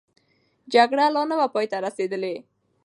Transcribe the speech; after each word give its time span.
جګړه 0.73 1.05
لا 1.15 1.23
نه 1.29 1.35
وه 1.39 1.47
پای 1.53 1.65
ته 1.71 1.77
رسېدلې. 1.85 2.35